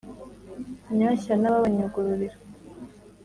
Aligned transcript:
Nyanshya 0.97 1.33
nababa 1.39 1.67
nyugururira 1.75 2.37